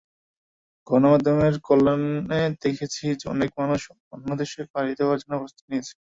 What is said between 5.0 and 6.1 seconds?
জন্য প্রস্তুতি নিয়েছে।